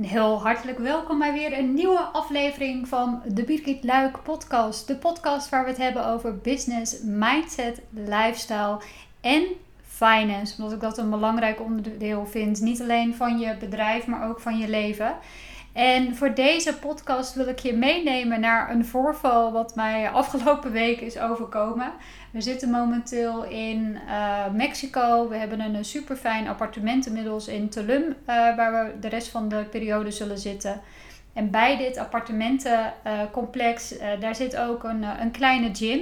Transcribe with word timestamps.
En 0.00 0.06
heel 0.06 0.42
hartelijk 0.42 0.78
welkom 0.78 1.18
bij 1.18 1.32
weer 1.32 1.58
een 1.58 1.74
nieuwe 1.74 1.98
aflevering 1.98 2.88
van 2.88 3.22
de 3.26 3.44
Birgit 3.44 3.84
Luik 3.84 4.22
podcast. 4.22 4.86
De 4.86 4.96
podcast 4.96 5.48
waar 5.48 5.64
we 5.64 5.68
het 5.68 5.78
hebben 5.78 6.06
over 6.06 6.38
business, 6.38 7.02
mindset, 7.02 7.80
lifestyle 7.90 8.80
en 9.20 9.42
finance. 9.82 10.54
Omdat 10.56 10.72
ik 10.72 10.80
dat 10.80 10.98
een 10.98 11.10
belangrijk 11.10 11.60
onderdeel 11.60 12.26
vind. 12.26 12.60
Niet 12.60 12.80
alleen 12.80 13.14
van 13.14 13.38
je 13.38 13.56
bedrijf, 13.56 14.06
maar 14.06 14.28
ook 14.28 14.40
van 14.40 14.58
je 14.58 14.68
leven. 14.68 15.16
En 15.72 16.16
voor 16.16 16.34
deze 16.34 16.74
podcast 16.74 17.34
wil 17.34 17.46
ik 17.46 17.58
je 17.58 17.72
meenemen 17.72 18.40
naar 18.40 18.70
een 18.70 18.84
voorval 18.84 19.52
wat 19.52 19.74
mij 19.74 20.10
afgelopen 20.10 20.72
week 20.72 21.00
is 21.00 21.18
overkomen. 21.18 21.92
We 22.30 22.40
zitten 22.40 22.70
momenteel 22.70 23.44
in 23.44 23.98
uh, 24.06 24.48
Mexico. 24.52 25.28
We 25.28 25.36
hebben 25.36 25.60
een 25.60 25.84
super 25.84 26.16
fijn 26.16 26.48
appartement 26.48 27.06
inmiddels 27.06 27.48
in 27.48 27.68
Tulum, 27.68 28.02
uh, 28.02 28.16
waar 28.26 28.72
we 28.72 29.00
de 29.00 29.08
rest 29.08 29.28
van 29.28 29.48
de 29.48 29.64
periode 29.70 30.10
zullen 30.10 30.38
zitten. 30.38 30.80
En 31.32 31.50
bij 31.50 31.76
dit 31.76 31.96
appartementencomplex, 31.96 33.92
uh, 33.92 34.06
daar 34.20 34.34
zit 34.34 34.56
ook 34.56 34.84
een, 34.84 35.02
een 35.02 35.30
kleine 35.30 35.74
gym. 35.74 36.00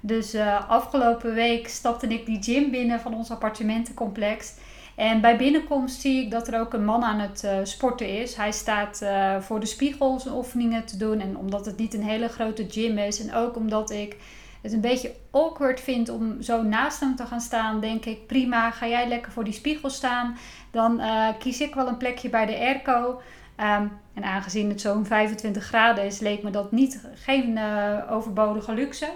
Dus 0.00 0.36
afgelopen 0.68 1.34
week 1.34 1.68
stapte 1.68 2.06
ik 2.06 2.26
die 2.26 2.42
gym 2.42 2.70
binnen 2.70 3.00
van 3.00 3.14
ons 3.14 3.30
appartementencomplex. 3.30 4.54
En 4.96 5.20
bij 5.20 5.36
binnenkomst 5.36 6.00
zie 6.00 6.24
ik 6.24 6.30
dat 6.30 6.48
er 6.48 6.60
ook 6.60 6.72
een 6.72 6.84
man 6.84 7.02
aan 7.02 7.18
het 7.18 7.42
uh, 7.44 7.58
sporten 7.62 8.08
is. 8.08 8.34
Hij 8.34 8.52
staat 8.52 9.00
uh, 9.02 9.40
voor 9.40 9.60
de 9.60 9.66
spiegel 9.66 10.20
zijn 10.20 10.34
oefeningen 10.34 10.84
te 10.84 10.96
doen. 10.96 11.20
En 11.20 11.36
omdat 11.36 11.66
het 11.66 11.76
niet 11.76 11.94
een 11.94 12.02
hele 12.02 12.28
grote 12.28 12.66
gym 12.68 12.98
is. 12.98 13.26
En 13.26 13.34
ook 13.34 13.56
omdat 13.56 13.90
ik 13.90 14.16
het 14.62 14.72
een 14.72 14.80
beetje 14.80 15.14
awkward 15.30 15.80
vind 15.80 16.08
om 16.08 16.42
zo 16.42 16.62
naast 16.62 17.00
hem 17.00 17.16
te 17.16 17.26
gaan 17.26 17.40
staan. 17.40 17.80
Denk 17.80 18.04
ik, 18.04 18.26
prima, 18.26 18.70
ga 18.70 18.86
jij 18.86 19.08
lekker 19.08 19.32
voor 19.32 19.44
die 19.44 19.52
spiegel 19.52 19.90
staan. 19.90 20.36
Dan 20.70 21.00
uh, 21.00 21.28
kies 21.38 21.60
ik 21.60 21.74
wel 21.74 21.88
een 21.88 21.96
plekje 21.96 22.28
bij 22.28 22.46
de 22.46 22.58
airco. 22.58 23.20
Um, 23.60 23.92
en 24.14 24.24
aangezien 24.24 24.68
het 24.68 24.80
zo'n 24.80 25.06
25 25.06 25.64
graden 25.64 26.04
is, 26.04 26.18
leek 26.18 26.42
me 26.42 26.50
dat 26.50 26.72
niet 26.72 27.08
geen 27.14 27.58
overbodige 28.10 28.72
luxe. 28.72 29.08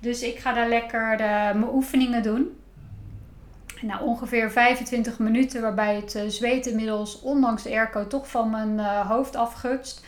Dus 0.00 0.22
ik 0.22 0.38
ga 0.38 0.52
daar 0.52 0.68
lekker 0.68 1.16
mijn 1.56 1.68
oefeningen 1.72 2.22
doen. 2.22 2.56
Nou, 3.80 4.02
ongeveer 4.02 4.50
25 4.50 5.18
minuten, 5.18 5.62
waarbij 5.62 5.94
het 5.94 6.14
uh, 6.14 6.22
zweet 6.26 6.66
inmiddels, 6.66 7.20
ondanks 7.20 7.62
de 7.62 7.70
airco, 7.70 8.06
toch 8.06 8.28
van 8.28 8.50
mijn 8.50 8.74
uh, 8.74 9.08
hoofd 9.08 9.36
afgutst. 9.36 10.04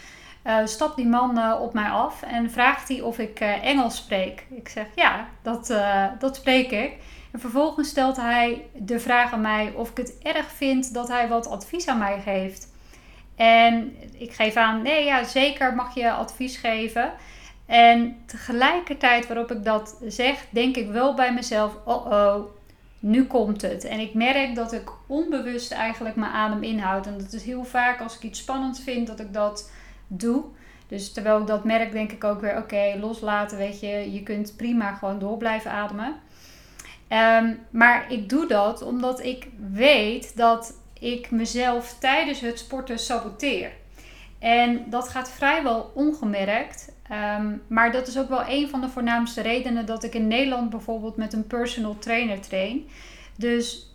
Uh, 0.47 0.59
stapt 0.65 0.97
die 0.97 1.07
man 1.07 1.55
op 1.61 1.75
mij 1.75 1.89
af 1.89 2.23
en 2.23 2.51
vraagt 2.51 2.89
hij 2.89 3.01
of 3.01 3.19
ik 3.19 3.41
Engels 3.41 3.97
spreek. 3.97 4.47
Ik 4.51 4.69
zeg 4.69 4.87
ja, 4.95 5.29
dat, 5.43 5.75
dat 6.19 6.37
spreek 6.37 6.71
ik. 6.71 6.97
En 7.31 7.41
vervolgens 7.41 7.89
stelt 7.89 8.17
hij 8.17 8.67
de 8.75 9.01
vraag 9.01 9.33
aan 9.33 9.41
mij 9.41 9.73
of 9.77 9.91
ik 9.91 9.97
het 9.97 10.19
erg 10.23 10.47
vind 10.47 10.95
dat 10.95 11.09
hij 11.09 11.29
wat 11.29 11.49
advies 11.49 11.87
aan 11.87 11.99
mij 11.99 12.21
geeft. 12.21 12.69
En 13.37 13.97
ik 14.19 14.33
geef 14.33 14.57
aan, 14.57 14.83
nee 14.83 15.05
ja, 15.05 15.25
zeker 15.25 15.75
mag 15.75 15.95
je 15.95 16.11
advies 16.11 16.57
geven. 16.57 17.13
En 17.67 18.23
tegelijkertijd 18.27 19.27
waarop 19.27 19.51
ik 19.51 19.65
dat 19.65 19.97
zeg, 20.07 20.45
denk 20.51 20.77
ik 20.77 20.91
wel 20.91 21.15
bij 21.15 21.33
mezelf, 21.33 21.73
oh 21.85 22.07
oh, 22.07 22.45
nu 23.01 23.25
komt 23.25 23.63
het. 23.63 23.85
En 23.85 24.01
ik 24.01 24.15
merk 24.15 24.55
dat 24.55 24.73
ik 24.73 24.91
onbewust 25.07 25.73
eigenlijk 25.73 26.17
mijn 26.17 26.33
adem 26.33 26.63
inhoud. 26.63 27.07
En 27.07 27.19
dat 27.19 27.33
is 27.33 27.45
heel 27.45 27.65
vaak 27.65 28.01
als 28.01 28.17
ik 28.17 28.23
iets 28.23 28.39
spannends 28.39 28.81
vind 28.81 29.07
dat 29.07 29.21
ik 29.21 29.33
dat 29.33 29.71
doe. 30.07 30.45
Dus 30.89 31.13
terwijl 31.13 31.41
ik 31.41 31.47
dat 31.47 31.65
merk, 31.65 31.93
denk 31.93 32.13
ik 32.13 32.25
ook 32.25 32.41
weer: 32.41 32.57
oké, 32.57 32.97
loslaten. 33.01 33.59
Weet 33.59 33.81
je, 33.81 34.13
je 34.13 34.23
kunt 34.23 34.57
prima 34.57 34.95
gewoon 34.95 35.19
door 35.19 35.37
blijven 35.37 35.71
ademen. 35.71 36.15
Um, 37.09 37.59
maar 37.71 38.13
ik 38.13 38.29
doe 38.29 38.47
dat 38.47 38.83
omdat 38.83 39.25
ik 39.25 39.49
weet 39.73 40.37
dat 40.37 40.75
ik 40.93 41.31
mezelf 41.31 41.97
tijdens 41.99 42.41
het 42.41 42.59
sporten 42.59 42.99
saboteer. 42.99 43.73
En 44.39 44.85
dat 44.91 45.09
gaat 45.09 45.31
vrijwel 45.31 45.91
ongemerkt. 45.95 46.93
Um, 47.11 47.63
maar 47.67 47.93
dat 47.93 48.07
is 48.07 48.19
ook 48.19 48.29
wel 48.29 48.43
een 48.49 48.69
van 48.69 48.81
de 48.81 48.89
voornaamste 48.89 49.41
redenen 49.41 49.87
dat 49.87 50.05
ik 50.05 50.15
in 50.15 50.29
Nederland 50.29 50.71
bijvoorbeeld 50.71 51.17
met 51.17 51.33
een 51.33 51.47
personal 51.47 51.99
trainer 51.99 52.41
train. 52.41 52.89
Dus 53.37 53.95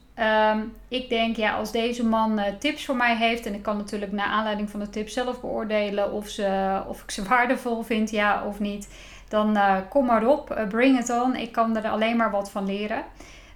um, 0.52 0.74
ik 0.88 1.09
denk, 1.09 1.36
ja, 1.36 1.56
als 1.56 1.72
deze 1.72 2.06
man 2.06 2.40
uh, 2.40 2.46
tips 2.59 2.86
voor 2.86 2.96
mij 2.96 3.16
heeft, 3.16 3.46
en 3.46 3.54
ik 3.54 3.62
kan 3.62 3.78
natuurlijk 3.78 4.12
naar 4.12 4.25
aanleiding 4.25 4.70
van 4.70 4.80
de 4.80 4.90
tips 4.90 5.14
zelf 5.14 5.42
beoordelen 5.42 6.12
of, 6.12 6.28
ze, 6.28 6.81
of 6.88 7.04
ik 7.04 7.12
ze 7.12 7.24
waardevol 7.30 7.84
vind, 7.84 8.09
ja 8.09 8.46
of 8.46 8.59
niet, 8.59 8.88
dan 9.30 9.58
uh, 9.58 9.78
kom 9.90 10.06
maar 10.06 10.28
op, 10.28 10.52
uh, 10.52 10.68
bring 10.68 11.00
it 11.00 11.09
on. 11.09 11.36
Ik 11.36 11.52
kan 11.52 11.78
er 11.78 11.90
alleen 11.90 12.18
maar 12.18 12.31
wat 12.31 12.52
van 12.52 12.66
leren. 12.66 13.04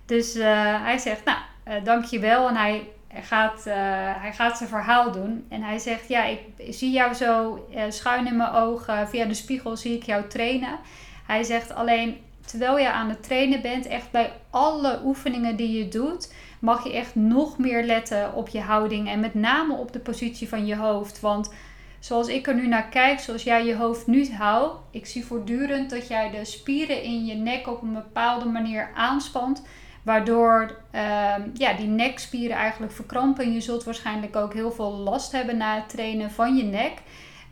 Dus 0.06 0.34
hij 0.34 0.98
zegt, 0.98 1.22
nou, 1.25 1.84
dankjewel. 1.84 2.48
En 2.48 2.56
hij 2.56 2.88
hij 3.09 3.24
gaat, 3.24 3.64
uh, 3.68 3.74
hij 4.22 4.34
gaat 4.34 4.58
zijn 4.58 4.70
verhaal 4.70 5.12
doen. 5.12 5.46
En 5.50 5.62
hij 5.62 5.80
zegt: 5.80 6.08
Ja, 6.08 6.25
ik 6.25 6.42
zie 6.70 6.92
jou 6.92 7.14
zo 7.14 7.66
uh, 7.75 7.81
schuin 7.90 8.28
in 8.28 8.38
mijn 8.38 8.52
ogen. 8.52 9.08
Via 9.08 9.25
de 9.25 9.34
spiegel 9.34 9.78
zie 9.78 9.96
ik 9.96 10.03
jou 10.03 10.28
trainen. 10.28 10.80
Hij 11.25 11.44
zegt 11.44 11.74
alleen. 11.74 12.18
Terwijl 12.46 12.78
je 12.78 12.92
aan 12.92 13.09
het 13.09 13.24
trainen 13.24 13.62
bent, 13.62 13.86
echt 13.88 14.12
bij 14.12 14.31
alle 14.50 15.02
oefeningen 15.03 15.56
die 15.56 15.78
je 15.78 15.88
doet, 15.88 16.34
mag 16.59 16.84
je 16.84 16.94
echt 16.94 17.16
nog 17.16 17.58
meer 17.58 17.84
letten 17.84 18.34
op 18.34 18.48
je 18.48 18.59
houding 18.59 19.09
en 19.09 19.19
met 19.19 19.34
name 19.34 19.74
op 19.74 19.94
de 19.94 20.00
positie 20.00 20.50
van 20.50 20.66
je 20.66 20.75
hoofd. 20.75 21.19
Want 21.19 21.53
zoals 22.00 22.28
ik 22.28 22.48
er 22.48 22.56
nu 22.56 22.68
naar 22.68 22.90
kijk, 22.90 23.19
zoals 23.19 23.44
jij 23.44 23.66
je 23.66 23.75
hoofd 23.75 24.08
nu 24.08 24.31
houdt, 24.31 24.80
ik 24.92 25.06
zie 25.06 25.25
voortdurend 25.25 25.90
dat 25.90 26.08
jij 26.08 26.30
de 26.30 26.46
spieren 26.46 27.03
in 27.03 27.25
je 27.25 27.36
nek 27.36 27.68
op 27.68 27.81
een 27.81 27.94
bepaalde 27.94 28.46
manier 28.46 28.90
aanspant 28.96 29.64
Waardoor 30.04 30.78
uh, 30.96 31.36
ja, 31.54 31.74
die 31.74 31.88
nekspieren 31.88 32.58
eigenlijk 32.58 32.92
verkrampen. 32.92 33.54
Je 33.54 33.62
zult 33.62 33.84
waarschijnlijk 33.84 34.36
ook 34.36 34.54
heel 34.54 34.72
veel 34.72 34.92
last 34.92 35.32
hebben 35.32 35.58
na 35.58 35.76
het 35.76 35.90
trainen 35.90 36.32
van 36.32 36.56
je 36.58 36.64
nek. 36.64 36.94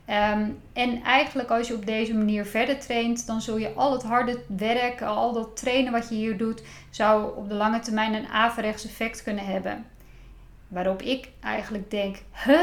Um, 0.09 0.61
en 0.73 1.03
eigenlijk 1.03 1.49
als 1.49 1.67
je 1.67 1.73
op 1.73 1.85
deze 1.85 2.13
manier 2.13 2.45
verder 2.45 2.79
traint, 2.79 3.27
dan 3.27 3.41
zul 3.41 3.57
je 3.57 3.73
al 3.73 3.91
het 3.91 4.03
harde 4.03 4.39
werk, 4.57 5.01
al 5.01 5.33
dat 5.33 5.57
trainen 5.57 5.91
wat 5.91 6.09
je 6.09 6.15
hier 6.15 6.37
doet, 6.37 6.63
zou 6.89 7.37
op 7.37 7.49
de 7.49 7.55
lange 7.55 7.79
termijn 7.79 8.13
een 8.13 8.27
averechts 8.27 8.85
effect 8.85 9.23
kunnen 9.23 9.45
hebben. 9.45 9.85
Waarop 10.67 11.01
ik 11.01 11.29
eigenlijk 11.41 11.91
denk, 11.91 12.17
huh? 12.45 12.59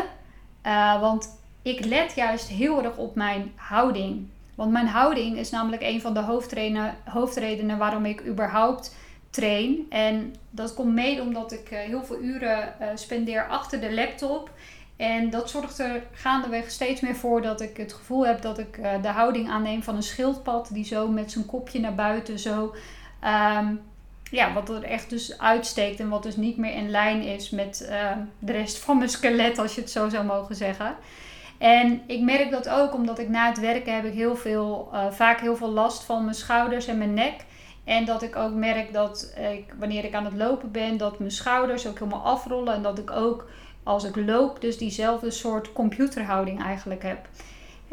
Uh, 0.66 1.01
want 1.01 1.43
ik 1.62 1.84
let 1.84 2.15
juist 2.15 2.49
heel 2.49 2.84
erg 2.84 2.97
op 2.97 3.15
mijn 3.15 3.53
houding. 3.55 4.28
Want 4.55 4.72
mijn 4.72 4.87
houding 4.87 5.37
is 5.37 5.51
namelijk 5.51 5.83
een 5.83 6.01
van 6.01 6.15
de 6.15 6.43
hoofdredenen 7.05 7.78
waarom 7.78 8.05
ik 8.05 8.27
überhaupt 8.27 8.97
train. 9.34 9.87
En 9.89 10.34
dat 10.50 10.75
komt 10.75 10.95
mede 10.95 11.22
omdat 11.22 11.53
ik 11.53 11.71
eh, 11.71 11.78
heel 11.78 12.05
veel 12.05 12.21
uren 12.21 12.75
uh, 12.81 12.89
spendeer 12.95 13.49
achter 13.49 13.81
de 13.81 13.95
laptop. 13.95 14.50
En 14.97 15.31
dat 15.31 15.50
zorgt 15.50 15.78
er 15.78 16.03
gaandeweg 16.12 16.71
steeds 16.71 17.00
meer 17.00 17.17
voor 17.17 17.43
dat 17.43 17.61
ik 17.61 17.77
het 17.77 17.93
gevoel 17.93 18.27
heb 18.27 18.43
dat 18.43 18.59
ik 18.59 18.77
uh, 18.77 19.03
de 19.03 19.09
houding 19.09 19.50
aanneem 19.50 19.83
van 19.83 19.97
een 19.97 20.03
schildpad 20.03 20.69
die 20.72 20.84
zo 20.84 21.09
met 21.09 21.31
zijn 21.31 21.47
kopje 21.47 21.81
naar 21.81 21.95
buiten 21.95 22.39
zo. 22.39 22.75
Um, 23.25 23.81
ja, 24.31 24.53
wat 24.53 24.69
er 24.69 24.83
echt 24.83 25.11
dus 25.11 25.39
uitsteekt 25.39 26.01
en 26.01 26.09
wat 26.09 26.22
dus 26.22 26.37
niet 26.37 26.56
meer 26.56 26.75
in 26.75 26.91
lijn 26.91 27.22
is 27.22 27.51
met 27.51 27.89
de 28.39 28.53
rest 28.53 28.78
van 28.78 28.99
mijn 28.99 29.11
skelet, 29.11 29.59
als 29.59 29.75
je 29.75 29.81
het 29.81 29.91
zo 29.91 30.09
zou 30.09 30.25
mogen 30.25 30.55
zeggen. 30.55 30.97
En 31.59 32.03
ik 32.06 32.21
merk 32.21 32.51
dat 32.51 32.69
ook 32.69 32.95
omdat 32.95 33.19
ik 33.19 33.28
na 33.28 33.49
het 33.49 33.61
werken 33.61 33.95
heb 33.95 34.05
ik 34.05 34.12
heel 34.12 34.37
veel, 34.37 34.91
vaak 35.11 35.41
heel 35.41 35.56
veel 35.56 35.71
last 35.71 36.05
van 36.05 36.25
mijn 36.25 36.37
schouders 36.37 36.87
en 36.87 36.99
mijn 36.99 37.15
nek. 37.15 37.45
En 37.84 38.05
dat 38.05 38.22
ik 38.22 38.37
ook 38.37 38.53
merk 38.53 38.93
dat 38.93 39.34
ik, 39.53 39.75
wanneer 39.78 40.05
ik 40.05 40.15
aan 40.15 40.25
het 40.25 40.34
lopen 40.37 40.71
ben, 40.71 40.97
dat 40.97 41.19
mijn 41.19 41.31
schouders 41.31 41.87
ook 41.87 41.99
helemaal 41.99 42.25
afrollen. 42.25 42.75
En 42.75 42.83
dat 42.83 42.99
ik 42.99 43.11
ook 43.11 43.47
als 43.83 44.05
ik 44.05 44.17
loop, 44.17 44.61
dus 44.61 44.78
diezelfde 44.78 45.31
soort 45.31 45.72
computerhouding 45.72 46.62
eigenlijk 46.62 47.03
heb. 47.03 47.28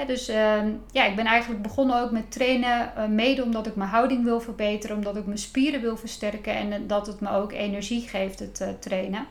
dus 0.08 0.30
uh, 0.30 0.36
ja, 0.92 1.06
ik 1.06 1.16
ben 1.16 1.26
eigenlijk 1.26 1.62
begonnen 1.62 2.02
ook 2.02 2.12
met 2.12 2.32
trainen, 2.32 2.92
uh, 2.98 3.06
mede 3.06 3.44
omdat 3.44 3.68
ik 3.68 3.76
mijn 3.76 3.90
houding 3.90 4.24
wil 4.24 4.42
verbeteren, 4.42 4.96
omdat 4.96 5.16
ik 5.16 5.26
mijn 5.26 5.38
spieren 5.38 5.82
wil 5.82 5.98
versterken 5.98 6.54
en 6.54 6.88
dat 6.88 7.08
het 7.08 7.20
me 7.20 7.30
ook 7.30 7.52
energie 7.52 8.08
geeft, 8.08 8.40
het 8.40 8.60
uh, 8.62 8.68
trainen. 8.80 9.26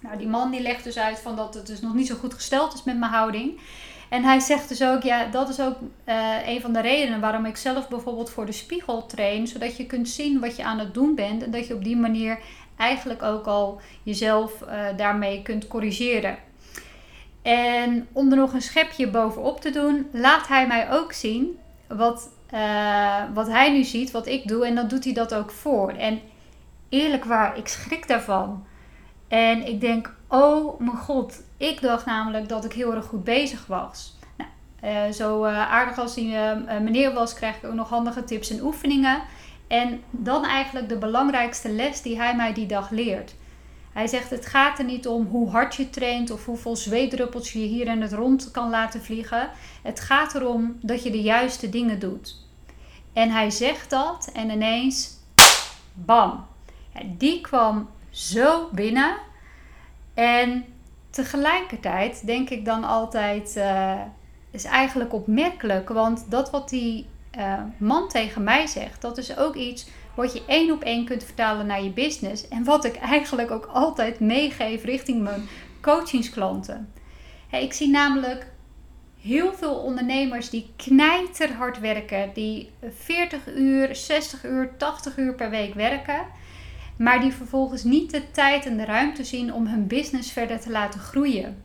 Nou, 0.00 0.18
die 0.18 0.28
man 0.28 0.50
die 0.50 0.60
legt 0.60 0.84
dus 0.84 0.98
uit 0.98 1.18
van 1.18 1.36
dat 1.36 1.54
het 1.54 1.66
dus 1.66 1.80
nog 1.80 1.94
niet 1.94 2.06
zo 2.06 2.14
goed 2.14 2.34
gesteld 2.34 2.74
is 2.74 2.82
met 2.82 2.98
mijn 2.98 3.12
houding. 3.12 3.60
En 4.08 4.22
hij 4.22 4.40
zegt 4.40 4.68
dus 4.68 4.82
ook, 4.82 5.02
ja, 5.02 5.24
dat 5.24 5.48
is 5.48 5.60
ook 5.60 5.76
uh, 6.06 6.34
een 6.46 6.60
van 6.60 6.72
de 6.72 6.80
redenen 6.80 7.20
waarom 7.20 7.46
ik 7.46 7.56
zelf 7.56 7.88
bijvoorbeeld 7.88 8.30
voor 8.30 8.46
de 8.46 8.52
spiegel 8.52 9.06
train. 9.06 9.46
Zodat 9.46 9.76
je 9.76 9.86
kunt 9.86 10.08
zien 10.08 10.40
wat 10.40 10.56
je 10.56 10.64
aan 10.64 10.78
het 10.78 10.94
doen 10.94 11.14
bent. 11.14 11.42
En 11.42 11.50
dat 11.50 11.66
je 11.66 11.74
op 11.74 11.84
die 11.84 11.96
manier 11.96 12.38
eigenlijk 12.76 13.22
ook 13.22 13.46
al 13.46 13.80
jezelf 14.02 14.62
uh, 14.62 14.96
daarmee 14.96 15.42
kunt 15.42 15.68
corrigeren. 15.68 16.38
En 17.42 18.08
om 18.12 18.30
er 18.30 18.36
nog 18.36 18.52
een 18.52 18.62
schepje 18.62 19.08
bovenop 19.08 19.60
te 19.60 19.70
doen, 19.70 20.08
laat 20.12 20.48
hij 20.48 20.66
mij 20.66 20.90
ook 20.90 21.12
zien 21.12 21.58
wat, 21.88 22.30
uh, 22.54 23.22
wat 23.34 23.48
hij 23.48 23.72
nu 23.72 23.84
ziet, 23.84 24.10
wat 24.10 24.26
ik 24.26 24.48
doe. 24.48 24.66
En 24.66 24.74
dan 24.74 24.88
doet 24.88 25.04
hij 25.04 25.12
dat 25.12 25.34
ook 25.34 25.50
voor. 25.50 25.90
En 25.90 26.20
eerlijk 26.88 27.24
waar, 27.24 27.58
ik 27.58 27.68
schrik 27.68 28.08
daarvan. 28.08 28.66
En 29.28 29.66
ik 29.66 29.80
denk, 29.80 30.14
oh 30.34 30.80
mijn 30.80 30.96
god, 30.96 31.42
ik 31.56 31.80
dacht 31.80 32.06
namelijk 32.06 32.48
dat 32.48 32.64
ik 32.64 32.72
heel 32.72 32.94
erg 32.94 33.04
goed 33.04 33.24
bezig 33.24 33.66
was. 33.66 34.16
Nou, 34.36 34.50
uh, 34.94 35.12
zo 35.12 35.44
uh, 35.44 35.72
aardig 35.72 35.98
als 35.98 36.14
die 36.14 36.32
uh, 36.32 36.52
meneer 36.82 37.12
was, 37.12 37.34
kreeg 37.34 37.56
ik 37.56 37.64
ook 37.64 37.74
nog 37.74 37.88
handige 37.88 38.24
tips 38.24 38.50
en 38.50 38.62
oefeningen. 38.62 39.22
En 39.66 40.02
dan 40.10 40.44
eigenlijk 40.44 40.88
de 40.88 40.98
belangrijkste 40.98 41.70
les 41.70 42.02
die 42.02 42.16
hij 42.16 42.36
mij 42.36 42.52
die 42.52 42.66
dag 42.66 42.90
leert. 42.90 43.34
Hij 43.92 44.06
zegt: 44.06 44.30
Het 44.30 44.46
gaat 44.46 44.78
er 44.78 44.84
niet 44.84 45.06
om 45.06 45.26
hoe 45.26 45.50
hard 45.50 45.74
je 45.74 45.90
traint 45.90 46.30
of 46.30 46.44
hoeveel 46.44 46.76
zweetdruppels 46.76 47.52
je 47.52 47.58
hier 47.58 47.86
in 47.86 48.02
het 48.02 48.12
rond 48.12 48.50
kan 48.50 48.70
laten 48.70 49.02
vliegen. 49.02 49.48
Het 49.82 50.00
gaat 50.00 50.34
erom 50.34 50.78
dat 50.80 51.02
je 51.02 51.10
de 51.10 51.22
juiste 51.22 51.68
dingen 51.68 51.98
doet. 51.98 52.36
En 53.12 53.30
hij 53.30 53.50
zegt 53.50 53.90
dat 53.90 54.30
en 54.32 54.50
ineens, 54.50 55.10
bam. 55.92 56.46
die 57.04 57.40
kwam 57.40 57.88
zo 58.10 58.68
binnen. 58.72 59.16
En 60.14 60.64
tegelijkertijd 61.10 62.26
denk 62.26 62.50
ik 62.50 62.64
dan 62.64 62.84
altijd, 62.84 63.56
uh, 63.56 64.00
is 64.50 64.64
eigenlijk 64.64 65.12
opmerkelijk. 65.12 65.88
Want 65.88 66.30
dat 66.30 66.50
wat 66.50 66.68
die 66.68 67.06
uh, 67.38 67.62
man 67.76 68.08
tegen 68.08 68.44
mij 68.44 68.66
zegt, 68.66 69.00
dat 69.00 69.18
is 69.18 69.36
ook 69.36 69.54
iets 69.54 69.86
wat 70.14 70.32
je 70.32 70.42
één 70.46 70.70
op 70.70 70.82
één 70.82 71.04
kunt 71.04 71.24
vertalen 71.24 71.66
naar 71.66 71.82
je 71.82 71.90
business. 71.90 72.48
En 72.48 72.64
wat 72.64 72.84
ik 72.84 72.96
eigenlijk 72.96 73.50
ook 73.50 73.64
altijd 73.72 74.20
meegeef 74.20 74.84
richting 74.84 75.22
mijn 75.22 75.48
coachingsklanten. 75.80 76.92
ik 77.50 77.72
zie 77.72 77.88
namelijk 77.88 78.46
heel 79.20 79.52
veel 79.52 79.74
ondernemers 79.74 80.50
die 80.50 80.72
knijterhard 80.76 81.80
werken, 81.80 82.30
die 82.34 82.70
40 82.98 83.54
uur, 83.56 83.96
60 83.96 84.44
uur, 84.44 84.76
80 84.76 85.16
uur 85.16 85.34
per 85.34 85.50
week 85.50 85.74
werken, 85.74 86.26
maar 86.96 87.20
die 87.20 87.32
vervolgens 87.32 87.84
niet 87.84 88.10
de 88.10 88.30
tijd 88.30 88.66
en 88.66 88.76
de 88.76 88.84
ruimte 88.84 89.24
zien 89.24 89.52
om 89.52 89.66
hun 89.66 89.86
business 89.86 90.32
verder 90.32 90.60
te 90.60 90.70
laten 90.70 91.00
groeien. 91.00 91.62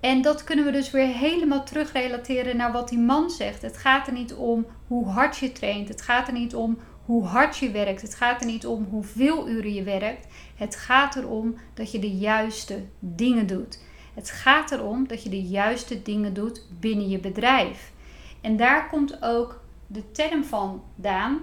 En 0.00 0.22
dat 0.22 0.44
kunnen 0.44 0.64
we 0.64 0.70
dus 0.70 0.90
weer 0.90 1.06
helemaal 1.06 1.64
terugrelateren 1.64 2.56
naar 2.56 2.72
wat 2.72 2.88
die 2.88 2.98
man 2.98 3.30
zegt. 3.30 3.62
Het 3.62 3.76
gaat 3.76 4.06
er 4.06 4.12
niet 4.12 4.34
om 4.34 4.66
hoe 4.86 5.06
hard 5.06 5.36
je 5.36 5.52
traint. 5.52 5.88
Het 5.88 6.02
gaat 6.02 6.26
er 6.26 6.32
niet 6.32 6.54
om 6.54 6.78
hoe 7.04 7.24
hard 7.24 7.56
je 7.56 7.70
werkt. 7.70 8.02
Het 8.02 8.14
gaat 8.14 8.40
er 8.40 8.46
niet 8.46 8.66
om 8.66 8.86
hoeveel 8.90 9.48
uren 9.48 9.74
je 9.74 9.82
werkt. 9.82 10.26
Het 10.56 10.76
gaat 10.76 11.16
erom 11.16 11.56
dat 11.74 11.92
je 11.92 11.98
de 11.98 12.10
juiste 12.10 12.84
dingen 12.98 13.46
doet. 13.46 13.82
Het 14.14 14.30
gaat 14.30 14.70
erom 14.70 15.08
dat 15.08 15.22
je 15.22 15.28
de 15.28 15.42
juiste 15.42 16.02
dingen 16.02 16.34
doet 16.34 16.66
binnen 16.80 17.08
je 17.08 17.18
bedrijf. 17.18 17.92
En 18.40 18.56
daar 18.56 18.88
komt 18.88 19.22
ook 19.22 19.60
de 19.86 20.10
term 20.10 20.44
van 20.44 20.82
vandaan. 20.94 21.40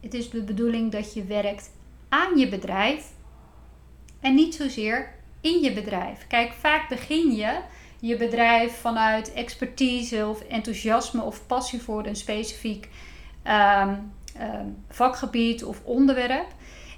Het 0.00 0.14
is 0.14 0.30
de 0.30 0.42
bedoeling 0.42 0.92
dat 0.92 1.14
je 1.14 1.24
werkt 1.24 1.70
aan 2.08 2.38
je 2.38 2.48
bedrijf 2.48 3.12
en 4.20 4.34
niet 4.34 4.54
zozeer 4.54 5.14
in 5.40 5.60
je 5.62 5.72
bedrijf. 5.72 6.26
Kijk, 6.26 6.52
vaak 6.52 6.88
begin 6.88 7.34
je 7.34 7.60
je 8.00 8.16
bedrijf 8.16 8.76
vanuit 8.80 9.32
expertise 9.32 10.26
of 10.26 10.40
enthousiasme 10.40 11.22
of 11.22 11.46
passie 11.46 11.82
voor 11.82 12.06
een 12.06 12.16
specifiek 12.16 12.88
ehm, 13.42 13.94
ehm, 14.38 14.66
vakgebied 14.88 15.64
of 15.64 15.84
onderwerp. 15.84 16.46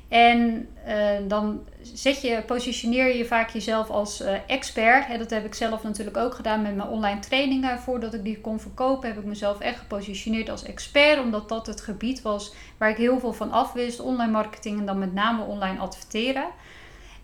En 0.08 0.68
uh, 0.86 1.10
dan 1.28 1.64
zet 1.80 2.20
je, 2.20 2.42
positioneer 2.46 3.16
je 3.16 3.24
vaak 3.24 3.50
jezelf 3.50 3.90
als 3.90 4.20
uh, 4.20 4.34
expert. 4.46 5.18
dat 5.18 5.30
heb 5.30 5.44
ik 5.44 5.54
zelf 5.54 5.82
natuurlijk 5.82 6.16
ook 6.16 6.34
gedaan 6.34 6.62
met 6.62 6.76
mijn 6.76 6.88
online 6.88 7.20
trainingen. 7.20 7.78
Voordat 7.78 8.14
ik 8.14 8.24
die 8.24 8.40
kon 8.40 8.60
verkopen, 8.60 9.08
heb 9.08 9.18
ik 9.18 9.24
mezelf 9.24 9.60
echt 9.60 9.78
gepositioneerd 9.78 10.48
als 10.48 10.62
expert. 10.62 11.20
Omdat 11.20 11.48
dat 11.48 11.66
het 11.66 11.80
gebied 11.80 12.22
was 12.22 12.54
waar 12.78 12.90
ik 12.90 12.96
heel 12.96 13.20
veel 13.20 13.32
van 13.32 13.50
afwist. 13.50 14.00
Online 14.00 14.32
marketing 14.32 14.78
en 14.78 14.86
dan 14.86 14.98
met 14.98 15.14
name 15.14 15.42
online 15.42 15.78
adverteren. 15.78 16.46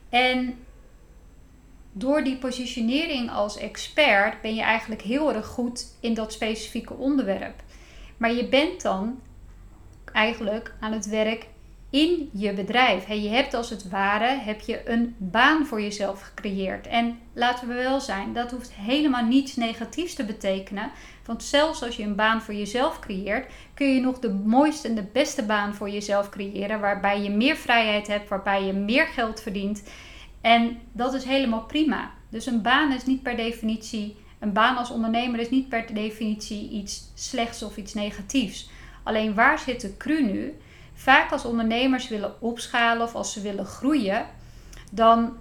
En 0.09 0.59
door 1.93 2.25
die 2.25 2.37
positionering 2.37 3.31
als 3.31 3.57
expert 3.57 4.41
ben 4.41 4.55
je 4.55 4.63
eigenlijk 4.63 5.03
heel 5.03 5.35
erg 5.35 5.47
goed 5.47 5.87
in 6.01 6.15
dat 6.15 6.33
specifieke 6.33 6.95
onderwerp. 6.95 7.63
Maar 8.17 8.33
je 8.33 8.49
bent 8.49 8.83
dan 8.83 9.21
eigenlijk 10.13 10.75
aan 10.81 10.93
het 10.93 11.07
werk 11.07 11.47
in 11.95 12.31
je 12.33 12.53
bedrijf. 12.53 13.09
je 13.09 13.29
hebt 13.29 13.55
als 13.55 13.71
het 13.71 13.89
ware 13.89 14.39
heb 14.39 14.61
je 14.61 14.89
een 14.89 15.15
baan 15.19 15.67
voor 15.67 15.81
jezelf 15.81 16.21
gecreëerd. 16.21 16.87
En 16.87 17.19
laten 17.33 17.69
we 17.69 17.75
wel 17.75 18.01
zijn, 18.01 18.33
dat 18.33 18.51
hoeft 18.51 18.73
helemaal 18.73 19.25
niets 19.25 19.57
negatiefs 19.57 20.15
te 20.15 20.25
betekenen. 20.25 20.91
Want 21.25 21.43
zelfs 21.43 21.83
als 21.83 21.97
je 21.97 22.03
een 22.03 22.15
baan 22.15 22.43
voor 22.43 22.55
jezelf 22.55 22.99
creëert, 22.99 23.53
kun 23.75 23.95
je 23.95 24.01
nog 24.01 24.19
de 24.19 24.33
mooiste 24.33 24.89
en 24.89 24.95
de 24.95 25.07
beste 25.13 25.43
baan 25.43 25.75
voor 25.75 25.91
jezelf 25.91 26.29
creëren. 26.29 26.81
Waarbij 26.81 27.23
je 27.23 27.31
meer 27.31 27.57
vrijheid 27.57 28.07
hebt, 28.07 28.29
waarbij 28.29 28.65
je 28.65 28.73
meer 28.73 29.07
geld 29.07 29.41
verdient. 29.41 29.83
En 30.41 30.79
dat 30.93 31.15
is 31.15 31.25
helemaal 31.25 31.65
prima. 31.65 32.11
Dus 32.29 32.47
een 32.47 32.63
baan 32.63 32.93
is 32.93 33.05
niet 33.05 33.23
per 33.23 33.37
definitie, 33.37 34.17
een 34.39 34.53
baan 34.53 34.77
als 34.77 34.91
ondernemer 34.91 35.41
is 35.41 35.51
niet 35.51 35.69
per 35.69 35.95
definitie 35.95 36.71
iets 36.71 37.11
slechts 37.15 37.63
of 37.63 37.77
iets 37.77 37.95
negatiefs. 37.95 38.71
Alleen 39.03 39.35
waar 39.35 39.59
zit 39.59 39.81
de 39.81 39.97
cru 39.97 40.23
nu? 40.23 40.55
Vaak 40.95 41.33
als 41.33 41.45
ondernemers 41.45 42.09
willen 42.09 42.41
opschalen 42.41 43.03
of 43.03 43.15
als 43.15 43.33
ze 43.33 43.41
willen 43.41 43.67
groeien, 43.67 44.27
dan 44.91 45.37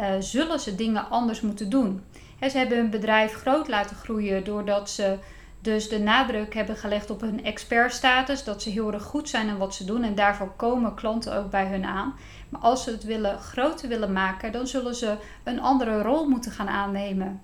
uh, 0.00 0.06
zullen 0.18 0.60
ze 0.60 0.74
dingen 0.74 1.08
anders 1.08 1.40
moeten 1.40 1.70
doen. 1.70 2.02
ze 2.40 2.58
hebben 2.58 2.76
hun 2.76 2.90
bedrijf 2.90 3.34
groot 3.34 3.68
laten 3.68 3.96
groeien 3.96 4.44
doordat 4.44 4.90
ze 4.90 5.18
dus 5.60 5.88
de 5.88 5.98
nadruk 5.98 6.54
hebben 6.54 6.76
gelegd 6.76 7.10
op 7.10 7.20
hun 7.20 7.44
expertstatus, 7.44 8.44
dat 8.44 8.62
ze 8.62 8.70
heel 8.70 8.92
erg 8.92 9.02
goed 9.02 9.28
zijn 9.28 9.48
in 9.48 9.56
wat 9.56 9.74
ze 9.74 9.84
doen 9.84 10.02
en 10.02 10.14
daarvoor 10.14 10.52
komen 10.56 10.94
klanten 10.94 11.36
ook 11.36 11.50
bij 11.50 11.66
hun 11.66 11.84
aan. 11.84 12.14
Maar 12.48 12.60
als 12.60 12.84
ze 12.84 12.90
het 12.90 13.04
willen, 13.04 13.38
groter 13.38 13.88
willen 13.88 14.12
maken, 14.12 14.52
dan 14.52 14.66
zullen 14.66 14.94
ze 14.94 15.16
een 15.44 15.60
andere 15.60 16.02
rol 16.02 16.28
moeten 16.28 16.52
gaan 16.52 16.68
aannemen. 16.68 17.40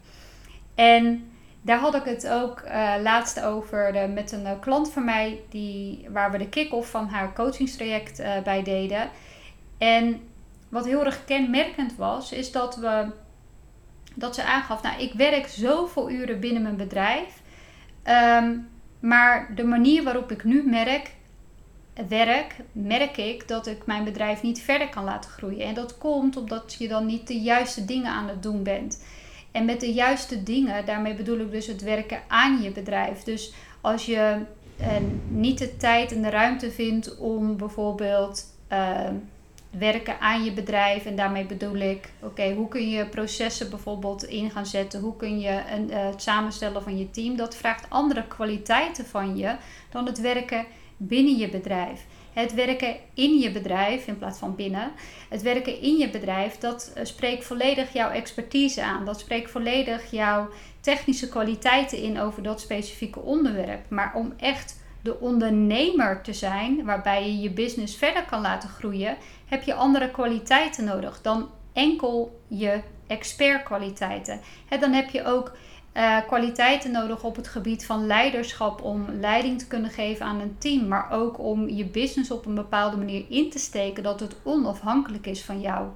En 0.75 1.31
daar 1.63 1.79
had 1.79 1.95
ik 1.95 2.05
het 2.05 2.29
ook 2.29 2.63
uh, 2.67 2.95
laatst 3.03 3.41
over 3.41 4.11
met 4.11 4.33
een 4.33 4.43
uh, 4.45 4.51
klant 4.61 4.93
van 4.93 5.05
mij, 5.05 5.41
die, 5.49 6.07
waar 6.11 6.31
we 6.31 6.39
de 6.39 6.49
kick-off 6.49 6.91
van 6.91 7.09
haar 7.09 7.33
coachingstraject 7.33 8.21
uh, 8.21 8.43
bij 8.45 8.63
deden. 8.63 9.11
En 9.79 10.21
wat 10.69 10.85
heel 10.85 11.05
erg 11.05 11.25
kenmerkend 11.25 11.97
was, 11.97 12.33
is 12.33 12.53
dat, 12.53 12.77
we, 12.77 13.07
dat 14.15 14.35
ze 14.35 14.45
aangaf: 14.45 14.83
Nou, 14.83 15.01
ik 15.03 15.13
werk 15.13 15.47
zoveel 15.47 16.11
uren 16.11 16.41
binnen 16.41 16.63
mijn 16.63 16.77
bedrijf. 16.77 17.43
Um, 18.05 18.69
maar 19.01 19.55
de 19.55 19.65
manier 19.65 20.03
waarop 20.03 20.31
ik 20.31 20.45
nu 20.45 20.63
merk, 20.69 21.11
werk, 22.09 22.57
merk 22.73 23.17
ik 23.17 23.49
dat 23.49 23.67
ik 23.67 23.87
mijn 23.87 24.05
bedrijf 24.05 24.43
niet 24.43 24.61
verder 24.61 24.89
kan 24.89 25.05
laten 25.05 25.31
groeien. 25.31 25.67
En 25.67 25.75
dat 25.75 25.99
komt 25.99 26.37
omdat 26.37 26.75
je 26.79 26.89
dan 26.89 27.07
niet 27.07 27.27
de 27.27 27.41
juiste 27.41 27.85
dingen 27.85 28.13
aan 28.13 28.29
het 28.29 28.43
doen 28.43 28.63
bent. 28.63 29.03
En 29.53 29.65
met 29.65 29.81
de 29.81 29.93
juiste 29.93 30.43
dingen, 30.43 30.87
daarmee 30.87 31.15
bedoel 31.15 31.39
ik 31.39 31.51
dus 31.51 31.67
het 31.67 31.83
werken 31.83 32.21
aan 32.29 32.63
je 32.63 32.71
bedrijf. 32.71 33.23
Dus 33.23 33.53
als 33.81 34.07
je 34.07 34.39
eh, 34.79 34.97
niet 35.29 35.59
de 35.59 35.77
tijd 35.77 36.13
en 36.13 36.23
de 36.23 36.31
ruimte 36.31 36.71
vindt 36.71 37.19
om 37.19 37.57
bijvoorbeeld 37.57 38.45
uh, 38.73 39.09
werken 39.71 40.21
aan 40.21 40.45
je 40.45 40.53
bedrijf. 40.53 41.05
En 41.05 41.17
daarmee 41.17 41.47
bedoel 41.47 41.75
ik, 41.75 42.13
oké, 42.23 42.53
hoe 42.53 42.69
kun 42.69 42.89
je 42.89 43.07
processen 43.07 43.71
bijvoorbeeld 43.71 44.25
in 44.25 44.51
gaan 44.51 44.67
zetten? 44.67 45.01
Hoe 45.01 45.17
kun 45.17 45.41
je 45.41 45.63
een, 45.75 45.91
uh, 45.91 46.05
het 46.05 46.23
samenstellen 46.23 46.83
van 46.83 46.99
je 46.99 47.11
team? 47.11 47.37
Dat 47.37 47.57
vraagt 47.57 47.91
andere 47.91 48.27
kwaliteiten 48.27 49.07
van 49.07 49.37
je 49.37 49.57
dan 49.91 50.07
het 50.07 50.21
werken 50.21 50.67
binnen 50.97 51.37
je 51.37 51.49
bedrijf. 51.49 52.05
Het 52.39 52.55
werken 52.55 52.97
in 53.15 53.39
je 53.39 53.51
bedrijf 53.51 54.07
in 54.07 54.19
plaats 54.19 54.39
van 54.39 54.55
binnen. 54.55 54.93
Het 55.29 55.43
werken 55.43 55.81
in 55.81 55.97
je 55.97 56.11
bedrijf, 56.11 56.59
dat 56.59 56.93
uh, 56.97 57.05
spreekt 57.05 57.45
volledig 57.45 57.93
jouw 57.93 58.11
expertise 58.11 58.83
aan. 58.83 59.05
Dat 59.05 59.21
spreekt 59.21 59.51
volledig 59.51 60.11
jouw 60.11 60.49
technische 60.81 61.29
kwaliteiten 61.29 61.99
in 61.99 62.21
over 62.21 62.43
dat 62.43 62.61
specifieke 62.61 63.21
onderwerp. 63.21 63.91
Maar 63.91 64.13
om 64.15 64.33
echt 64.37 64.83
de 65.03 65.21
ondernemer 65.21 66.23
te 66.23 66.33
zijn, 66.33 66.85
waarbij 66.85 67.27
je 67.27 67.41
je 67.41 67.51
business 67.51 67.97
verder 67.97 68.25
kan 68.25 68.41
laten 68.41 68.69
groeien, 68.69 69.17
heb 69.47 69.63
je 69.63 69.75
andere 69.75 70.11
kwaliteiten 70.11 70.85
nodig 70.85 71.21
dan 71.23 71.49
enkel 71.73 72.41
je 72.49 72.81
expertkwaliteiten. 73.07 74.41
En 74.69 74.81
dan 74.81 74.93
heb 74.93 75.11
je 75.11 75.25
ook 75.25 75.53
uh, 75.95 76.17
kwaliteiten 76.27 76.91
nodig 76.91 77.25
op 77.25 77.37
het 77.37 77.49
gebied 77.49 77.87
van 77.87 78.07
leiderschap 78.07 78.83
om 78.83 79.07
leiding 79.21 79.59
te 79.59 79.67
kunnen 79.67 79.91
geven 79.91 80.27
aan 80.27 80.41
een 80.41 80.57
team, 80.59 80.89
maar 80.89 81.11
ook 81.11 81.39
om 81.39 81.69
je 81.69 81.85
business 81.85 82.31
op 82.31 82.47
een 82.47 82.55
bepaalde 82.55 82.97
manier 82.97 83.25
in 83.29 83.51
te 83.51 83.59
steken 83.59 84.03
dat 84.03 84.21
het 84.21 84.37
onafhankelijk 84.43 85.27
is 85.27 85.45
van 85.45 85.61
jou. 85.61 85.89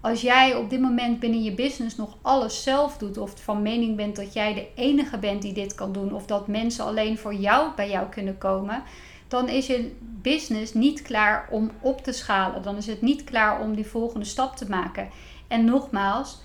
Als 0.00 0.20
jij 0.20 0.54
op 0.54 0.70
dit 0.70 0.80
moment 0.80 1.20
binnen 1.20 1.42
je 1.42 1.54
business 1.54 1.96
nog 1.96 2.16
alles 2.22 2.62
zelf 2.62 2.98
doet, 2.98 3.18
of 3.18 3.32
van 3.42 3.62
mening 3.62 3.96
bent 3.96 4.16
dat 4.16 4.32
jij 4.32 4.54
de 4.54 4.66
enige 4.74 5.18
bent 5.18 5.42
die 5.42 5.52
dit 5.52 5.74
kan 5.74 5.92
doen, 5.92 6.14
of 6.14 6.26
dat 6.26 6.46
mensen 6.46 6.84
alleen 6.84 7.18
voor 7.18 7.34
jou 7.34 7.70
bij 7.76 7.90
jou 7.90 8.08
kunnen 8.08 8.38
komen, 8.38 8.82
dan 9.28 9.48
is 9.48 9.66
je 9.66 9.96
business 10.00 10.74
niet 10.74 11.02
klaar 11.02 11.48
om 11.50 11.70
op 11.80 12.04
te 12.04 12.12
schalen. 12.12 12.62
Dan 12.62 12.76
is 12.76 12.86
het 12.86 13.02
niet 13.02 13.24
klaar 13.24 13.60
om 13.60 13.74
die 13.74 13.86
volgende 13.86 14.26
stap 14.26 14.56
te 14.56 14.68
maken. 14.68 15.08
En 15.48 15.64
nogmaals, 15.64 16.42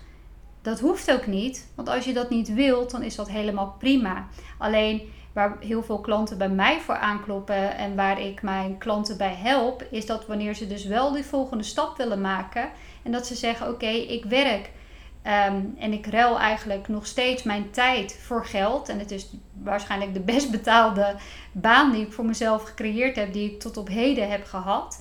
dat 0.68 0.80
hoeft 0.80 1.12
ook 1.12 1.28
niet, 1.28 1.68
want 1.76 1.90
als 1.90 2.06
je 2.06 2.14
dat 2.14 2.30
niet 2.30 2.54
wilt, 2.54 2.92
dan 2.92 3.04
is 3.04 3.16
dat 3.16 3.30
helemaal 3.30 3.76
prima. 3.80 4.28
Alleen 4.58 5.14
waar 5.34 5.58
heel 5.60 5.84
veel 5.84 6.00
klanten 6.00 6.38
bij 6.38 6.50
mij 6.50 6.80
voor 6.80 6.96
aankloppen 6.96 7.78
en 7.78 7.96
waar 7.96 8.22
ik 8.22 8.42
mijn 8.42 8.78
klanten 8.78 9.18
bij 9.18 9.34
help, 9.36 9.88
is 9.92 10.06
dat 10.06 10.26
wanneer 10.26 10.56
ze 10.56 10.68
dus 10.68 10.86
wel 10.86 11.12
die 11.12 11.24
volgende 11.24 11.64
stap 11.64 11.98
willen 11.98 12.22
maken 12.22 12.70
en 13.04 13.12
dat 13.12 13.28
ze 13.28 13.36
zeggen: 13.36 13.70
Oké, 13.70 13.88
ik 13.88 14.26
werk 14.26 14.70
ehm, 15.22 15.62
en 15.78 15.94
ik 15.94 16.06
ruil 16.06 16.40
eigenlijk 16.40 16.88
nog 16.88 17.06
steeds 17.06 17.44
mijn 17.44 17.72
tijd 17.72 18.20
voor 18.22 18.46
geld. 18.46 18.90
En 18.90 19.00
het 19.00 19.12
is 19.12 19.30
waarschijnlijk 19.64 20.14
de 20.14 20.20
best 20.20 20.52
betaalde 20.52 21.16
baan 21.52 21.92
die 21.92 22.06
ik 22.06 22.14
voor 22.14 22.26
mezelf 22.26 22.64
gecreëerd 22.64 23.16
heb, 23.16 23.34
die 23.34 23.52
ik 23.52 23.60
tot 23.60 23.78
op 23.78 23.88
heden 23.88 24.30
heb 24.30 24.46
gehad. 24.46 25.00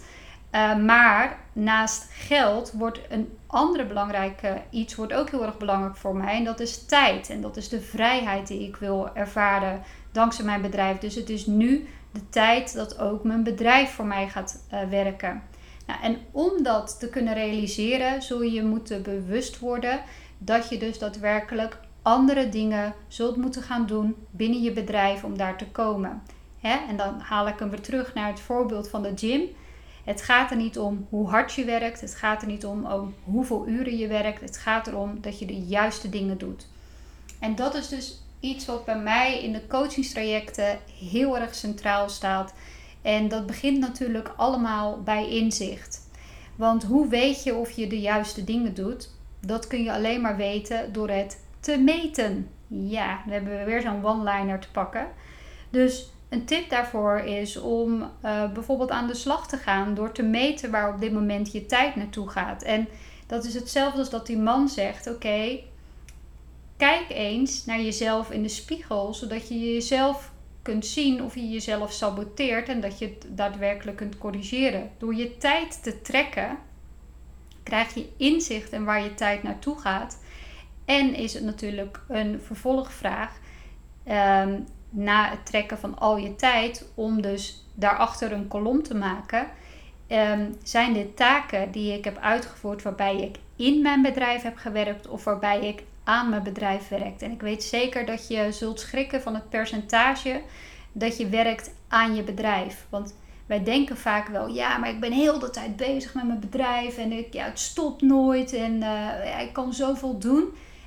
Uh, 0.57 0.77
maar 0.77 1.39
naast 1.53 2.07
geld 2.11 2.73
wordt 2.73 3.01
een 3.09 3.39
andere 3.47 3.87
belangrijke 3.87 4.63
iets 4.71 4.95
wordt 4.95 5.13
ook 5.13 5.31
heel 5.31 5.45
erg 5.45 5.57
belangrijk 5.57 5.97
voor 5.97 6.17
mij. 6.17 6.37
En 6.37 6.45
dat 6.45 6.61
is 6.61 6.85
tijd. 6.85 7.31
En 7.31 7.41
dat 7.41 7.57
is 7.57 7.69
de 7.69 7.81
vrijheid 7.81 8.47
die 8.47 8.69
ik 8.69 8.77
wil 8.77 9.15
ervaren 9.15 9.83
dankzij 10.13 10.45
mijn 10.45 10.63
bedrijf. 10.63 10.99
Dus 10.99 11.15
het 11.15 11.31
is 11.31 11.47
nu 11.47 11.87
de 12.13 12.29
tijd 12.29 12.75
dat 12.75 12.99
ook 12.99 13.25
mijn 13.25 13.43
bedrijf 13.43 13.91
voor 13.91 14.05
mij 14.05 14.29
gaat 14.29 14.67
uh, 14.73 14.81
werken. 14.91 15.43
Nou, 15.87 16.01
en 16.03 16.19
om 16.31 16.63
dat 16.63 16.97
te 16.99 17.09
kunnen 17.09 17.35
realiseren, 17.35 18.23
zul 18.23 18.43
je 18.43 18.63
moeten 18.63 19.03
bewust 19.03 19.59
worden 19.59 20.01
dat 20.39 20.69
je 20.69 20.79
dus 20.79 20.99
daadwerkelijk 20.99 21.79
andere 22.03 22.49
dingen 22.49 22.95
zult 23.09 23.37
moeten 23.37 23.63
gaan 23.63 23.87
doen 23.87 24.15
binnen 24.31 24.63
je 24.63 24.73
bedrijf 24.73 25.25
om 25.25 25.37
daar 25.37 25.57
te 25.57 25.67
komen. 25.67 26.23
Hè? 26.59 26.77
En 26.89 26.97
dan 26.97 27.21
haal 27.21 27.49
ik 27.49 27.59
hem 27.59 27.71
weer 27.71 27.81
terug 27.81 28.15
naar 28.15 28.29
het 28.29 28.41
voorbeeld 28.41 28.89
van 28.89 29.03
de 29.03 29.13
gym. 29.15 29.41
Het 30.07 30.23
gaat 30.23 30.51
er 30.51 30.57
niet 30.57 30.79
om 30.79 31.07
hoe 31.11 31.29
hard 31.29 31.53
je 31.53 31.65
werkt. 31.65 32.01
Het 32.01 32.15
gaat 32.15 32.43
er 32.43 32.49
niet 32.49 32.67
om, 32.67 33.15
hoeveel 33.25 33.69
uren 33.69 33.97
je 33.97 34.07
werkt. 34.07 34.41
Het 34.41 34.57
gaat 34.57 34.87
erom 34.87 35.21
dat 35.21 35.39
je 35.39 35.47
de 35.47 35.61
juiste 35.61 36.09
dingen 36.09 36.39
doet. 36.39 36.67
En 37.41 37.55
dat 37.55 37.75
is 37.75 37.89
dus 37.89 38.23
iets 38.41 38.67
wat 38.67 38.85
bij 38.85 38.99
mij 38.99 39.43
in 39.43 39.53
de 39.53 39.67
coachingstrajecten 39.67 40.79
heel 40.99 41.39
erg 41.39 41.55
centraal 41.55 42.09
staat. 42.09 42.55
En 43.03 43.29
dat 43.29 43.47
begint 43.47 43.79
natuurlijk 43.79 44.33
allemaal 44.37 45.03
bij 45.03 45.29
inzicht. 45.29 46.09
Want 46.57 46.85
hoe 46.85 47.09
weet 47.09 47.43
je 47.43 47.55
of 47.55 47.71
je 47.71 47.87
de 47.87 48.01
juiste 48.01 48.45
dingen 48.45 48.75
doet? 48.75 49.11
Dat 49.41 49.67
kun 49.67 49.83
je 49.83 49.93
alleen 49.93 50.21
maar 50.21 50.37
weten 50.37 50.93
door 50.93 51.09
het 51.09 51.45
te 51.61 51.79
meten. 51.79 52.49
Ja, 52.69 53.23
dan 53.25 53.33
hebben 53.33 53.59
we 53.59 53.65
weer 53.65 53.81
zo'n 53.81 54.05
one-liner 54.05 54.61
te 54.61 54.71
pakken. 54.71 55.07
Dus 55.71 56.11
een 56.29 56.45
tip 56.45 56.71
daarvoor 56.71 57.19
is 57.19 57.57
om 57.57 58.03
uh, 58.03 58.53
bijvoorbeeld 58.53 58.91
aan 58.91 59.07
de 59.07 59.15
slag 59.15 59.49
te 59.49 59.57
gaan 59.57 59.95
door 59.95 60.13
te 60.13 60.23
meten 60.23 60.71
waar 60.71 60.95
op 60.95 61.01
dit 61.01 61.13
moment 61.13 61.53
je 61.53 61.67
tijd 61.67 61.97
naartoe 61.97 62.29
gaat. 62.29 62.63
En 62.63 62.89
dat 63.27 63.45
is 63.45 63.55
hetzelfde 63.55 63.99
als 63.99 64.11
dat 64.11 64.27
die 64.27 64.39
man 64.39 64.69
zegt: 64.69 65.07
Oké, 65.11 65.59
kijk 66.77 67.07
eens 67.09 67.65
naar 67.65 67.81
jezelf 67.81 68.31
in 68.31 68.43
de 68.43 68.49
spiegel, 68.49 69.15
zodat 69.15 69.49
je 69.49 69.75
jezelf 69.75 70.33
kunt 70.63 70.87
zien 70.87 71.23
of 71.23 71.35
je 71.35 71.49
jezelf 71.49 71.93
saboteert 71.93 72.69
en 72.69 72.81
dat 72.81 72.99
je 72.99 73.05
het 73.07 73.27
daadwerkelijk 73.29 73.97
kunt 73.97 74.19
corrigeren. 74.19 74.91
Door 74.99 75.15
je 75.15 75.39
tijd 75.39 75.83
te 75.83 76.03
trekken, 76.03 76.59
krijg 77.63 77.95
je 77.95 78.09
inzicht 78.17 78.73
in 78.73 78.85
waar 78.85 79.03
je 79.03 79.15
tijd 79.15 79.43
naartoe 79.43 79.79
gaat. 79.79 80.19
En 80.85 81.15
is 81.15 81.35
het 81.35 81.43
natuurlijk 81.43 82.01
een 82.09 82.41
vervolgvraag. 82.41 83.39
Um, 84.09 84.67
na 84.91 85.31
het 85.31 85.47
trekken 85.47 85.79
van 85.79 85.99
al 85.99 86.17
je 86.17 86.37
tijd, 86.37 86.89
om 86.95 87.21
dus 87.21 87.65
daarachter 87.75 88.33
een 88.33 88.49
kolom 88.49 88.83
te 88.83 88.95
maken, 88.95 89.47
um, 90.09 90.57
zijn 90.63 90.93
dit 90.93 91.17
taken 91.17 91.71
die 91.71 91.93
ik 91.93 92.05
heb 92.05 92.19
uitgevoerd 92.19 92.83
waarbij 92.83 93.17
ik 93.17 93.37
in 93.57 93.83
mijn 93.83 94.03
bedrijf 94.03 94.43
heb 94.43 94.57
gewerkt 94.57 95.09
of 95.09 95.25
waarbij 95.25 95.69
ik 95.69 95.83
aan 96.05 96.29
mijn 96.29 96.43
bedrijf 96.43 96.89
werkt. 96.89 97.23
En 97.23 97.31
ik 97.31 97.41
weet 97.41 97.65
zeker 97.65 98.07
dat 98.07 98.29
je 98.29 98.53
zult 98.53 98.81
schrikken 98.81 99.23
van 99.23 99.35
het 99.35 99.49
percentage 99.49 100.43
dat 100.93 101.17
je 101.17 101.29
werkt 101.29 101.71
aan 101.89 102.15
je 102.15 102.23
bedrijf. 102.23 102.87
Want 102.89 103.15
wij 103.47 103.65
denken 103.65 103.97
vaak 103.97 104.29
wel, 104.29 104.49
ja, 104.49 104.79
maar 104.79 104.89
ik 104.89 105.01
ben 105.01 105.13
heel 105.13 105.39
de 105.39 105.51
tijd 105.51 105.77
bezig 105.77 106.15
met 106.15 106.27
mijn 106.27 106.41
bedrijf 106.41 106.99
en 106.99 107.13
ik, 107.13 107.33
ja, 107.33 107.45
het 107.45 107.59
stopt 107.59 108.03
nooit 108.03 108.53
en 108.53 108.79
ja, 108.79 109.39
ik 109.39 109.53
kan 109.53 109.73
zoveel 109.73 110.19
doen. 110.19 110.45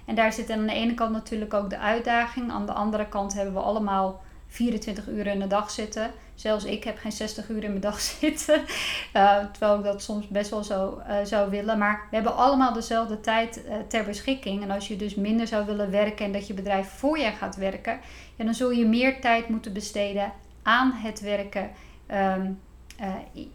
En 0.09 0.15
daar 0.15 0.33
zit 0.33 0.49
aan 0.49 0.65
de 0.65 0.73
ene 0.73 0.93
kant 0.93 1.11
natuurlijk 1.11 1.53
ook 1.53 1.69
de 1.69 1.79
uitdaging. 1.79 2.51
Aan 2.51 2.65
de 2.65 2.71
andere 2.71 3.07
kant 3.07 3.33
hebben 3.33 3.53
we 3.53 3.59
allemaal 3.59 4.21
24 4.47 5.07
uur 5.07 5.27
in 5.27 5.39
de 5.39 5.47
dag 5.47 5.71
zitten. 5.71 6.11
Zelfs 6.35 6.65
ik 6.65 6.83
heb 6.83 6.97
geen 6.97 7.11
60 7.11 7.49
uur 7.49 7.63
in 7.63 7.69
mijn 7.69 7.81
dag 7.81 7.99
zitten. 8.19 8.61
Uh, 9.15 9.37
terwijl 9.51 9.77
ik 9.77 9.83
dat 9.83 10.01
soms 10.01 10.27
best 10.27 10.49
wel 10.49 10.63
zo 10.63 11.01
uh, 11.07 11.15
zou 11.23 11.49
willen. 11.49 11.77
Maar 11.77 12.07
we 12.09 12.15
hebben 12.15 12.35
allemaal 12.35 12.73
dezelfde 12.73 13.19
tijd 13.19 13.61
uh, 13.65 13.73
ter 13.87 14.03
beschikking. 14.05 14.63
En 14.63 14.71
als 14.71 14.87
je 14.87 14.95
dus 14.95 15.15
minder 15.15 15.47
zou 15.47 15.65
willen 15.65 15.91
werken 15.91 16.25
en 16.25 16.31
dat 16.31 16.47
je 16.47 16.53
bedrijf 16.53 16.87
voor 16.87 17.17
je 17.17 17.31
gaat 17.31 17.55
werken, 17.55 17.99
ja, 18.35 18.45
dan 18.45 18.53
zul 18.53 18.71
je 18.71 18.85
meer 18.85 19.21
tijd 19.21 19.49
moeten 19.49 19.73
besteden 19.73 20.31
aan 20.63 20.91
het 20.91 21.19
werken. 21.19 21.69
Um, 22.11 22.59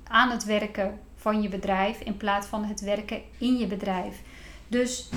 aan 0.08 0.30
het 0.30 0.44
werken 0.44 0.98
van 1.16 1.42
je 1.42 1.48
bedrijf 1.48 2.00
in 2.00 2.16
plaats 2.16 2.46
van 2.46 2.64
het 2.64 2.80
werken 2.80 3.22
in 3.38 3.56
je 3.56 3.66
bedrijf. 3.66 4.22
Dus 4.68 5.08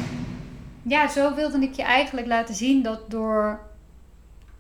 ja, 0.88 1.08
zo 1.08 1.34
wilde 1.34 1.60
ik 1.60 1.74
je 1.74 1.84
eigenlijk 1.84 2.28
laten 2.28 2.56
zien 2.56 2.84
dat 2.84 3.12
door 3.12 3.60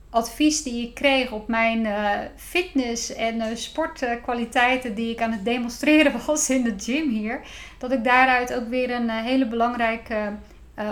advies 0.10 0.64
die 0.64 0.88
ik 0.88 0.94
kreeg 0.94 1.32
op 1.32 1.48
mijn 1.48 1.86
uh, 1.86 2.12
fitness 2.36 3.14
en 3.14 3.36
uh, 3.36 3.46
sportkwaliteiten 3.54 4.96
die 4.96 5.12
ik 5.12 5.22
aan 5.22 5.32
het 5.32 5.46
demonstreren 5.46 6.22
was 6.26 6.50
in 6.50 6.64
de 6.64 6.74
gym 6.78 7.10
hier, 7.10 7.42
dat 7.78 7.92
ik 7.92 8.04
daaruit 8.04 8.54
ook 8.54 8.68
weer 8.68 8.92
een 8.92 9.06
uh, 9.06 9.24
hele 9.24 9.48
belangrijke 9.48 10.34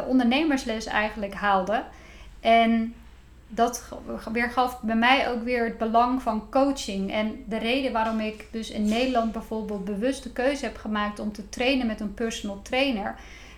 ondernemersles 0.08 0.86
eigenlijk 0.86 1.34
haalde. 1.34 1.84
En 2.40 2.94
dat 3.48 3.90
weer 4.32 4.50
gaf 4.50 4.82
bij 4.82 4.96
mij 4.96 5.30
ook 5.30 5.44
weer 5.44 5.64
het 5.64 5.78
belang 5.78 6.22
van 6.22 6.50
coaching. 6.50 7.12
En 7.12 7.44
de 7.48 7.58
reden 7.58 7.92
waarom 7.92 8.20
ik 8.20 8.48
dus 8.52 8.70
in 8.70 8.86
Nederland 8.86 9.32
bijvoorbeeld 9.32 9.86
bewust 9.86 10.24
de 10.24 10.32
keuze 10.32 10.66
heb 10.66 10.78
gemaakt 10.78 11.20
om 11.20 11.32
te 11.32 11.50
trainen 11.50 11.88
met 11.88 12.00
een 12.00 12.14
personal 12.14 12.62
trainer 12.62 13.16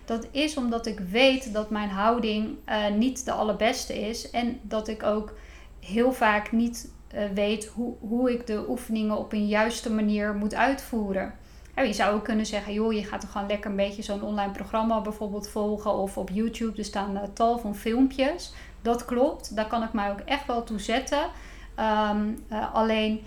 dat 0.08 0.26
is 0.30 0.56
omdat 0.56 0.86
ik 0.86 1.00
weet 1.00 1.52
dat 1.52 1.70
mijn 1.70 1.88
houding 1.88 2.56
uh, 2.68 2.88
niet 2.88 3.24
de 3.24 3.32
allerbeste 3.32 4.00
is. 4.00 4.30
En 4.30 4.60
dat 4.62 4.88
ik 4.88 5.02
ook 5.02 5.34
heel 5.80 6.12
vaak 6.12 6.52
niet 6.52 6.90
uh, 7.14 7.20
weet 7.34 7.66
hoe, 7.66 7.94
hoe 8.00 8.32
ik 8.32 8.46
de 8.46 8.64
oefeningen 8.68 9.18
op 9.18 9.32
een 9.32 9.46
juiste 9.46 9.92
manier 9.92 10.34
moet 10.34 10.54
uitvoeren. 10.54 11.34
Ja, 11.76 11.82
je 11.82 11.92
zou 11.92 12.14
ook 12.14 12.24
kunnen 12.24 12.46
zeggen, 12.46 12.72
joh, 12.72 12.92
je 12.92 13.04
gaat 13.04 13.20
toch 13.20 13.32
gewoon 13.32 13.46
lekker 13.46 13.70
een 13.70 13.76
beetje 13.76 14.02
zo'n 14.02 14.22
online 14.22 14.52
programma 14.52 15.00
bijvoorbeeld 15.00 15.48
volgen. 15.48 15.94
Of 15.94 16.18
op 16.18 16.30
YouTube, 16.30 16.78
er 16.78 16.84
staan 16.84 17.16
uh, 17.16 17.22
tal 17.32 17.58
van 17.58 17.76
filmpjes. 17.76 18.52
Dat 18.82 19.04
klopt, 19.04 19.56
daar 19.56 19.66
kan 19.66 19.82
ik 19.82 19.92
mij 19.92 20.10
ook 20.10 20.20
echt 20.20 20.46
wel 20.46 20.64
toe 20.64 20.80
zetten. 20.80 21.22
Um, 21.78 22.38
alleen 22.72 23.20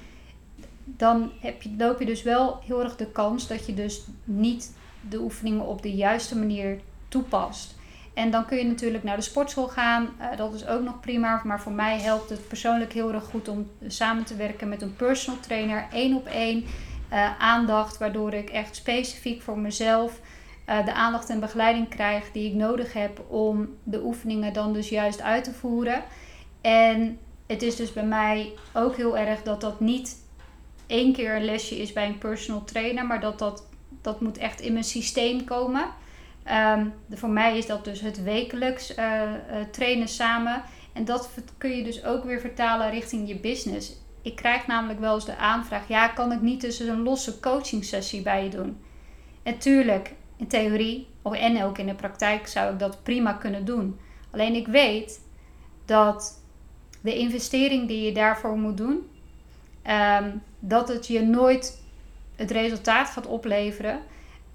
dan 0.86 1.32
heb 1.40 1.62
je, 1.62 1.76
loop 1.78 2.00
je 2.00 2.06
dus 2.06 2.24
wel 2.24 2.60
heel 2.66 2.84
erg 2.84 2.96
de 2.96 3.12
kans 3.12 3.48
dat 3.48 3.66
je 3.66 3.74
dus 3.74 4.04
niet 4.24 4.80
de 5.10 5.20
oefeningen 5.20 5.66
op 5.66 5.82
de 5.82 5.94
juiste 5.94 6.38
manier 6.38 6.80
toepast. 7.08 7.80
En 8.14 8.32
dan 8.32 8.46
kun 8.46 8.58
je 8.58 8.64
natuurlijk 8.64 9.04
naar 9.04 9.16
de 9.16 9.22
sportschool 9.22 9.68
gaan. 9.68 10.10
Uh, 10.20 10.38
dat 10.38 10.54
is 10.54 10.68
ook 10.68 10.82
nog 10.82 11.00
prima. 11.00 11.42
Maar 11.44 11.62
voor 11.62 11.72
mij 11.72 12.00
helpt 12.00 12.30
het 12.30 12.48
persoonlijk 12.48 12.94
heel 12.94 13.14
erg 13.14 13.24
goed 13.24 13.48
om 13.48 13.70
samen 13.88 14.24
te 14.24 14.36
werken 14.36 14.70
met 14.70 14.82
een 14.82 14.96
personal 14.96 15.40
trainer. 15.40 15.88
één 15.92 16.16
op 16.16 16.26
één 16.26 16.66
uh, 17.14 17.40
aandacht. 17.40 17.98
Waardoor 17.98 18.34
ik 18.34 18.50
echt 18.50 18.76
specifiek 18.76 19.42
voor 19.42 19.60
mezelf 19.60 20.20
uh, 20.70 20.86
de 20.86 20.94
aandacht 20.94 21.30
en 21.30 21.40
begeleiding 21.40 21.90
krijg 21.90 22.32
die 22.32 22.50
ik 22.50 22.56
nodig 22.56 22.94
heb 22.94 23.22
om 23.28 23.70
de 23.84 24.04
oefeningen 24.04 24.54
dan 24.54 24.74
dus 24.74 24.90
juist 24.90 25.22
uit 25.22 25.44
te 25.44 25.54
voeren. 25.54 26.04
En 26.62 27.20
het 27.48 27.62
is 27.62 27.76
dus 27.76 27.94
bij 27.94 28.06
mij 28.06 28.52
ook 28.74 28.96
heel 28.96 29.18
erg 29.18 29.44
dat 29.44 29.62
dat 29.62 29.80
niet 29.80 30.18
één 30.88 31.14
keer 31.14 31.36
een 31.36 31.46
lesje 31.46 31.78
is 31.78 31.94
bij 31.94 32.06
een 32.06 32.18
personal 32.18 32.64
trainer. 32.64 33.06
Maar 33.06 33.20
dat 33.20 33.40
dat 33.40 33.70
dat 34.02 34.22
moet 34.22 34.38
echt 34.38 34.62
in 34.62 34.74
mijn 34.74 34.84
systeem 34.84 35.44
komen. 35.44 35.86
Ehm, 36.44 36.86
voor 37.10 37.30
mij 37.30 37.58
is 37.58 37.66
dat 37.66 37.86
dus 37.86 38.02
het 38.02 38.24
wekelijks 38.24 38.98
uh, 38.98 39.32
trainen 39.72 40.08
samen. 40.08 40.64
En 40.94 41.06
dat 41.06 41.30
kun 41.58 41.70
je 41.70 41.84
dus 41.84 42.06
ook 42.06 42.24
weer 42.24 42.40
vertalen 42.40 42.90
richting 42.90 43.28
je 43.28 43.40
business. 43.40 43.94
Ik 44.22 44.36
krijg 44.36 44.68
namelijk 44.68 45.00
wel 45.00 45.14
eens 45.14 45.26
de 45.26 45.38
aanvraag: 45.38 45.88
ja, 45.88 46.08
kan 46.08 46.32
ik 46.32 46.42
niet 46.42 46.62
dus 46.62 46.80
een 46.80 47.04
losse 47.04 47.40
coaching 47.40 47.86
sessie 47.86 48.22
bij 48.22 48.44
je 48.44 48.50
doen? 48.50 48.78
En 49.44 49.58
tuurlijk, 49.58 50.14
in 50.38 50.48
theorie 50.48 51.08
en 51.24 51.64
ook 51.64 51.78
in 51.78 51.86
de 51.86 51.96
praktijk 51.96 52.48
zou 52.48 52.74
ik 52.74 52.80
dat 52.80 53.04
prima 53.04 53.34
kunnen 53.34 53.66
doen. 53.66 54.00
Alleen 54.32 54.56
ik 54.56 54.68
weet 54.68 55.22
dat 55.86 56.44
de 57.02 57.18
investering 57.18 57.88
die 57.88 58.02
je 58.02 58.12
daarvoor 58.12 58.58
moet 58.58 58.78
doen, 58.78 59.10
um, 60.22 60.42
dat 60.60 60.88
het 60.88 61.08
je 61.08 61.22
nooit 61.22 61.81
het 62.42 62.52
resultaat 62.52 63.10
gaat 63.10 63.28
opleveren. 63.28 64.00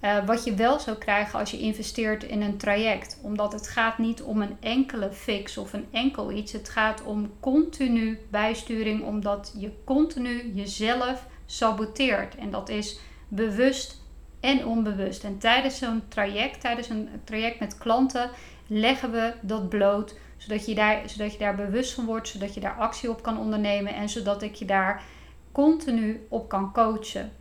Uh, 0.01 0.25
wat 0.25 0.43
je 0.43 0.53
wel 0.53 0.79
zou 0.79 0.97
krijgen 0.97 1.39
als 1.39 1.51
je 1.51 1.59
investeert 1.59 2.23
in 2.23 2.41
een 2.41 2.57
traject. 2.57 3.19
Omdat 3.21 3.53
het 3.53 3.67
gaat 3.67 3.97
niet 3.97 4.21
om 4.21 4.41
een 4.41 4.57
enkele 4.59 5.11
fix 5.11 5.57
of 5.57 5.73
een 5.73 5.87
enkel 5.91 6.31
iets. 6.31 6.51
Het 6.51 6.69
gaat 6.69 7.03
om 7.03 7.31
continu 7.39 8.19
bijsturing, 8.29 9.03
omdat 9.03 9.53
je 9.57 9.71
continu 9.83 10.51
jezelf 10.53 11.25
saboteert. 11.45 12.35
En 12.35 12.51
dat 12.51 12.69
is 12.69 12.99
bewust 13.27 14.01
en 14.39 14.65
onbewust. 14.65 15.23
En 15.23 15.37
tijdens 15.37 15.77
zo'n 15.77 16.03
traject, 16.07 16.61
tijdens 16.61 16.89
een 16.89 17.09
traject 17.23 17.59
met 17.59 17.77
klanten, 17.77 18.29
leggen 18.67 19.11
we 19.11 19.33
dat 19.41 19.69
bloot. 19.69 20.15
Zodat 20.37 20.65
je, 20.65 20.75
daar, 20.75 21.09
zodat 21.09 21.31
je 21.31 21.37
daar 21.37 21.55
bewust 21.55 21.93
van 21.93 22.05
wordt, 22.05 22.27
zodat 22.27 22.53
je 22.53 22.59
daar 22.59 22.77
actie 22.77 23.09
op 23.09 23.21
kan 23.21 23.39
ondernemen 23.39 23.93
en 23.93 24.09
zodat 24.09 24.41
ik 24.41 24.55
je 24.55 24.65
daar 24.65 25.03
continu 25.51 26.25
op 26.29 26.49
kan 26.49 26.73
coachen. 26.73 27.31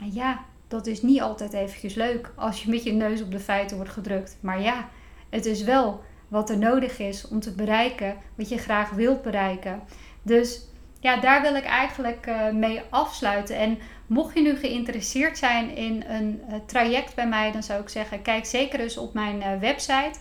En 0.00 0.12
ja, 0.12 0.44
dat 0.68 0.86
is 0.86 1.02
niet 1.02 1.20
altijd 1.20 1.52
eventjes 1.52 1.94
leuk 1.94 2.32
als 2.36 2.62
je 2.62 2.70
met 2.70 2.82
je 2.82 2.92
neus 2.92 3.22
op 3.22 3.30
de 3.30 3.40
feiten 3.40 3.76
wordt 3.76 3.92
gedrukt. 3.92 4.38
Maar 4.40 4.60
ja, 4.60 4.88
het 5.28 5.46
is 5.46 5.62
wel 5.62 6.02
wat 6.28 6.50
er 6.50 6.58
nodig 6.58 6.98
is 6.98 7.28
om 7.28 7.40
te 7.40 7.52
bereiken 7.52 8.16
wat 8.34 8.48
je 8.48 8.58
graag 8.58 8.90
wilt 8.90 9.22
bereiken. 9.22 9.82
Dus 10.22 10.64
ja, 11.00 11.20
daar 11.20 11.42
wil 11.42 11.54
ik 11.54 11.64
eigenlijk 11.64 12.26
uh, 12.26 12.50
mee 12.50 12.82
afsluiten. 12.90 13.56
En 13.56 13.78
Mocht 14.10 14.34
je 14.34 14.40
nu 14.40 14.56
geïnteresseerd 14.56 15.38
zijn 15.38 15.76
in 15.76 16.04
een 16.06 16.40
uh, 16.48 16.54
traject 16.66 17.14
bij 17.14 17.28
mij, 17.28 17.52
dan 17.52 17.62
zou 17.62 17.80
ik 17.80 17.88
zeggen: 17.88 18.22
kijk 18.22 18.46
zeker 18.46 18.80
eens 18.80 18.96
op 18.96 19.14
mijn 19.14 19.36
uh, 19.36 19.58
website 19.60 20.18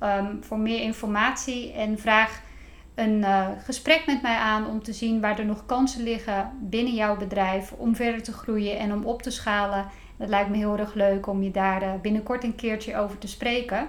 um, 0.00 0.44
voor 0.44 0.58
meer 0.58 0.80
informatie 0.80 1.72
en 1.72 1.98
vraag 1.98 2.40
een 2.94 3.18
uh, 3.18 3.46
gesprek 3.64 4.06
met 4.06 4.22
mij 4.22 4.36
aan 4.36 4.66
om 4.66 4.82
te 4.82 4.92
zien 4.92 5.20
waar 5.20 5.38
er 5.38 5.44
nog 5.44 5.66
kansen 5.66 6.02
liggen 6.02 6.50
binnen 6.60 6.94
jouw 6.94 7.16
bedrijf 7.16 7.72
om 7.72 7.96
verder 7.96 8.22
te 8.22 8.32
groeien 8.32 8.78
en 8.78 8.92
om 8.92 9.04
op 9.04 9.22
te 9.22 9.30
schalen. 9.30 9.86
Het 10.16 10.28
lijkt 10.28 10.50
me 10.50 10.56
heel 10.56 10.78
erg 10.78 10.94
leuk 10.94 11.26
om 11.26 11.42
je 11.42 11.50
daar 11.50 12.00
binnenkort 12.00 12.44
een 12.44 12.54
keertje 12.54 12.96
over 12.96 13.18
te 13.18 13.28
spreken. 13.28 13.88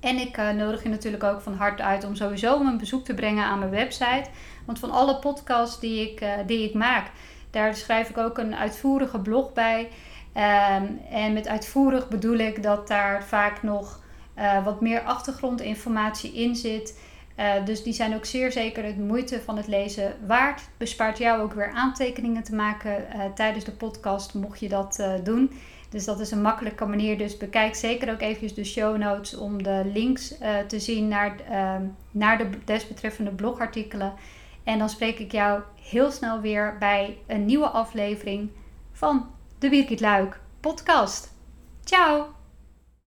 En 0.00 0.18
ik 0.18 0.36
uh, 0.36 0.50
nodig 0.50 0.82
je 0.82 0.88
natuurlijk 0.88 1.24
ook 1.24 1.40
van 1.40 1.54
harte 1.54 1.82
uit 1.82 2.04
om 2.04 2.14
sowieso 2.14 2.60
een 2.60 2.78
bezoek 2.78 3.04
te 3.04 3.14
brengen 3.14 3.44
aan 3.44 3.58
mijn 3.58 3.70
website. 3.70 4.30
Want 4.64 4.78
van 4.78 4.90
alle 4.90 5.18
podcasts 5.18 5.80
die 5.80 6.10
ik, 6.10 6.26
die 6.46 6.68
ik 6.68 6.74
maak, 6.74 7.10
daar 7.50 7.74
schrijf 7.74 8.08
ik 8.08 8.18
ook 8.18 8.38
een 8.38 8.54
uitvoerige 8.54 9.18
blog 9.18 9.52
bij. 9.52 9.88
Um, 10.36 11.00
en 11.10 11.32
met 11.32 11.48
uitvoerig 11.48 12.08
bedoel 12.08 12.38
ik 12.38 12.62
dat 12.62 12.88
daar 12.88 13.24
vaak 13.24 13.62
nog 13.62 14.02
wat 14.64 14.80
meer 14.80 15.00
achtergrondinformatie 15.00 16.32
in 16.32 16.56
zit. 16.56 16.98
Dus 17.64 17.82
die 17.82 17.92
zijn 17.92 18.14
ook 18.14 18.24
zeer 18.24 18.52
zeker 18.52 18.84
het 18.84 18.98
moeite 18.98 19.40
van 19.40 19.56
het 19.56 19.66
lezen 19.66 20.16
waard. 20.26 20.62
Bespaart 20.76 21.18
jou 21.18 21.42
ook 21.42 21.52
weer 21.52 21.70
aantekeningen 21.70 22.42
te 22.42 22.54
maken 22.54 23.06
tijdens 23.34 23.64
de 23.64 23.72
podcast, 23.72 24.34
mocht 24.34 24.60
je 24.60 24.68
dat 24.68 25.04
doen. 25.22 25.50
Dus 25.90 26.04
dat 26.04 26.20
is 26.20 26.30
een 26.30 26.42
makkelijke 26.42 26.86
manier. 26.86 27.18
Dus 27.18 27.36
bekijk 27.36 27.74
zeker 27.74 28.12
ook 28.12 28.20
eventjes 28.20 28.54
de 28.54 28.64
show 28.64 28.96
notes 28.96 29.36
om 29.36 29.62
de 29.62 29.90
links 29.94 30.34
te 30.66 30.80
zien 30.80 31.08
naar, 31.08 31.36
uh, 31.50 31.76
naar 32.10 32.38
de 32.38 32.48
desbetreffende 32.64 33.30
blogartikelen. 33.30 34.12
En 34.64 34.78
dan 34.78 34.88
spreek 34.88 35.18
ik 35.18 35.32
jou 35.32 35.62
heel 35.82 36.10
snel 36.10 36.40
weer 36.40 36.76
bij 36.78 37.18
een 37.26 37.44
nieuwe 37.44 37.68
aflevering 37.68 38.50
van 38.92 39.30
de 39.58 39.68
Birgit 39.68 40.00
Luik 40.00 40.40
podcast. 40.60 41.32
Ciao! 41.84 42.43